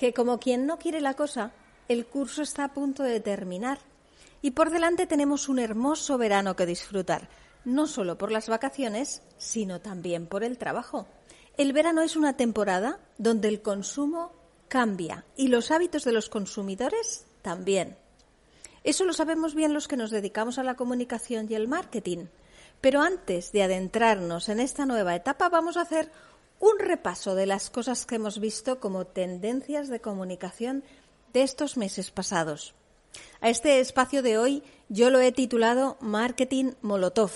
[0.00, 1.52] que como quien no quiere la cosa,
[1.86, 3.80] el curso está a punto de terminar
[4.40, 7.28] y por delante tenemos un hermoso verano que disfrutar,
[7.66, 11.06] no solo por las vacaciones, sino también por el trabajo.
[11.58, 14.32] El verano es una temporada donde el consumo
[14.68, 17.98] cambia y los hábitos de los consumidores también.
[18.84, 22.28] Eso lo sabemos bien los que nos dedicamos a la comunicación y el marketing.
[22.80, 26.10] Pero antes de adentrarnos en esta nueva etapa, vamos a hacer
[26.60, 30.84] un repaso de las cosas que hemos visto como tendencias de comunicación
[31.32, 32.74] de estos meses pasados.
[33.40, 37.32] A este espacio de hoy yo lo he titulado Marketing Molotov.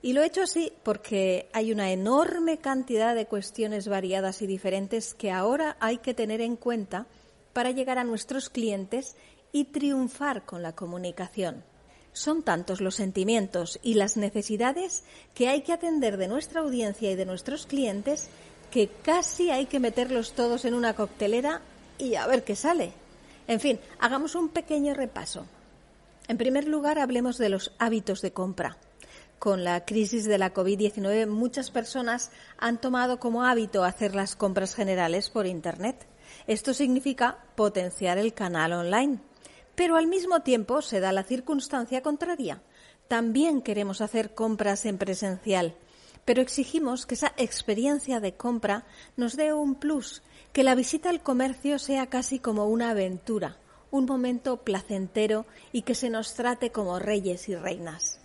[0.00, 5.14] Y lo he hecho así porque hay una enorme cantidad de cuestiones variadas y diferentes
[5.14, 7.06] que ahora hay que tener en cuenta
[7.52, 9.16] para llegar a nuestros clientes
[9.50, 11.64] y triunfar con la comunicación.
[12.12, 15.04] Son tantos los sentimientos y las necesidades
[15.34, 18.28] que hay que atender de nuestra audiencia y de nuestros clientes
[18.70, 21.60] que casi hay que meterlos todos en una coctelera
[21.98, 22.92] y a ver qué sale.
[23.46, 25.46] En fin, hagamos un pequeño repaso.
[26.28, 28.76] En primer lugar, hablemos de los hábitos de compra.
[29.38, 34.74] Con la crisis de la COVID-19, muchas personas han tomado como hábito hacer las compras
[34.74, 36.06] generales por Internet.
[36.46, 39.20] Esto significa potenciar el canal online.
[39.74, 42.60] Pero al mismo tiempo se da la circunstancia contraria.
[43.06, 45.74] También queremos hacer compras en presencial,
[46.28, 48.84] pero exigimos que esa experiencia de compra
[49.16, 53.56] nos dé un plus, que la visita al comercio sea casi como una aventura,
[53.90, 58.20] un momento placentero y que se nos trate como reyes y reinas.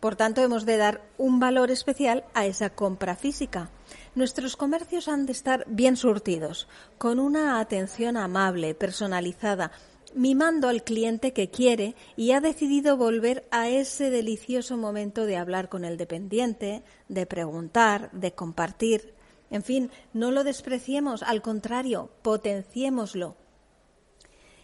[0.00, 3.70] Por tanto, hemos de dar un valor especial a esa compra física.
[4.16, 6.66] Nuestros comercios han de estar bien surtidos,
[6.98, 9.70] con una atención amable, personalizada,
[10.14, 15.68] mimando al cliente que quiere y ha decidido volver a ese delicioso momento de hablar
[15.68, 19.14] con el dependiente, de preguntar, de compartir.
[19.50, 23.36] En fin, no lo despreciemos, al contrario, potenciémoslo.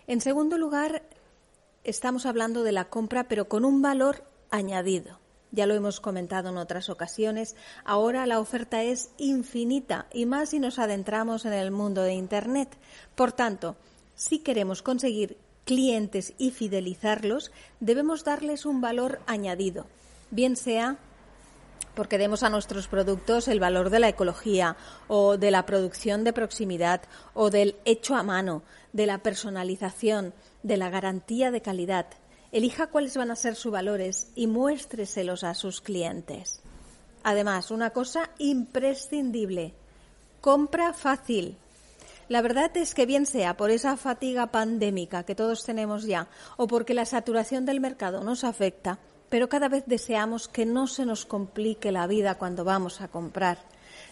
[0.06, 1.02] En segundo lugar,
[1.83, 5.19] estamos hablando de la compra, pero con un valor añadido.
[5.52, 7.56] Ya lo hemos comentado en otras ocasiones.
[7.85, 12.77] Ahora la oferta es infinita y más si nos adentramos en el mundo de Internet.
[13.14, 13.77] Por tanto,
[14.17, 19.87] si queremos conseguir clientes y fidelizarlos, debemos darles un valor añadido,
[20.31, 20.99] bien sea
[21.97, 24.77] porque demos a nuestros productos el valor de la ecología
[25.09, 27.01] o de la producción de proximidad
[27.33, 28.63] o del hecho a mano,
[28.93, 32.07] de la personalización, de la garantía de calidad.
[32.53, 36.61] Elija cuáles van a ser sus valores y muéstreselos a sus clientes.
[37.25, 39.75] Además, una cosa imprescindible,
[40.41, 41.57] compra fácil.
[42.29, 46.27] La verdad es que bien sea por esa fatiga pandémica que todos tenemos ya
[46.57, 48.98] o porque la saturación del mercado nos afecta,
[49.29, 53.59] pero cada vez deseamos que no se nos complique la vida cuando vamos a comprar.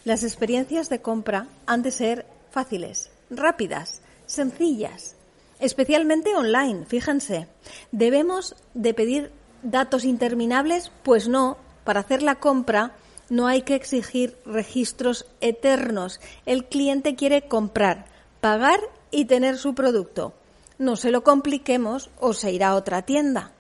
[0.05, 5.17] Las experiencias de compra han de ser fáciles, rápidas, sencillas,
[5.59, 7.49] especialmente online, fíjense.
[7.91, 9.33] ¿Debemos de pedir
[9.65, 10.93] datos interminables?
[11.03, 12.93] Pues no, para hacer la compra
[13.29, 16.21] no hay que exigir registros eternos.
[16.47, 18.07] El cliente quiere comprar,
[18.41, 18.81] pagar
[19.11, 20.35] y tener su producto.
[20.79, 23.53] No se lo compliquemos o se irá a otra tienda.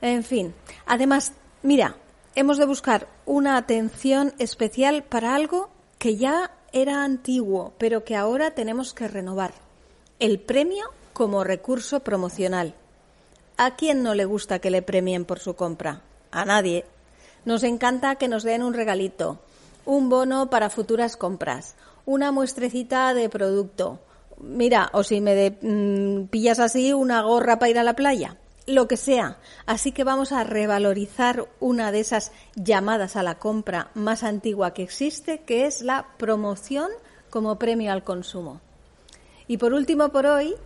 [0.00, 0.54] En fin,
[0.86, 1.32] además,
[1.62, 1.96] mira,
[2.34, 8.50] hemos de buscar una atención especial para algo que ya era antiguo, pero que ahora
[8.50, 9.54] tenemos que renovar.
[10.18, 12.74] El premio como recurso promocional.
[13.56, 16.02] ¿A quién no le gusta que le premien por su compra?
[16.30, 16.84] A nadie.
[17.46, 19.38] Nos encanta que nos den un regalito,
[19.84, 24.00] un bono para futuras compras, una muestrecita de producto.
[24.40, 28.36] Mira, o si me mm, pillas así, una gorra para ir a la playa.
[28.66, 29.38] Lo que sea.
[29.64, 34.82] Así que vamos a revalorizar una de esas llamadas a la compra más antigua que
[34.82, 36.90] existe, que es la promoción
[37.30, 38.60] como premio al consumo.
[39.46, 40.56] Y por último, por hoy,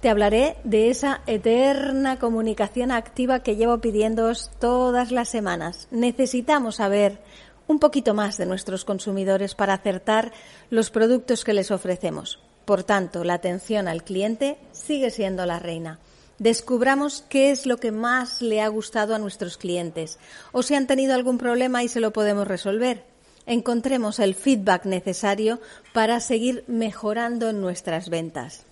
[0.00, 5.88] te hablaré de esa eterna comunicación activa que llevo pidiéndoos todas las semanas.
[5.90, 7.20] Necesitamos saber
[7.66, 10.32] un poquito más de nuestros consumidores para acertar
[10.70, 12.40] los productos que les ofrecemos.
[12.64, 15.98] Por tanto, la atención al cliente sigue siendo la reina.
[16.38, 20.18] Descubramos qué es lo que más le ha gustado a nuestros clientes
[20.52, 23.04] o si han tenido algún problema y se lo podemos resolver.
[23.44, 25.60] Encontremos el feedback necesario
[25.92, 28.64] para seguir mejorando nuestras ventas.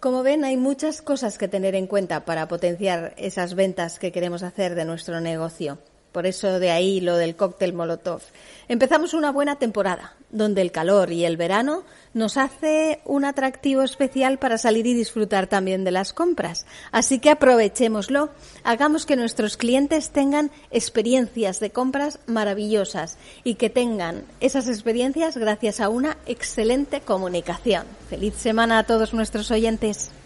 [0.00, 4.42] Como ven, hay muchas cosas que tener en cuenta para potenciar esas ventas que queremos
[4.42, 5.76] hacer de nuestro negocio.
[6.12, 8.22] Por eso de ahí lo del cóctel Molotov.
[8.68, 11.84] Empezamos una buena temporada, donde el calor y el verano
[12.14, 16.66] nos hace un atractivo especial para salir y disfrutar también de las compras.
[16.92, 18.30] Así que aprovechémoslo,
[18.64, 25.80] hagamos que nuestros clientes tengan experiencias de compras maravillosas y que tengan esas experiencias gracias
[25.80, 27.86] a una excelente comunicación.
[28.08, 30.10] Feliz semana a todos nuestros oyentes.